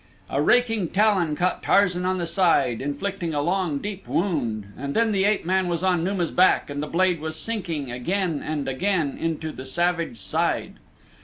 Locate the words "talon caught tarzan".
0.89-2.05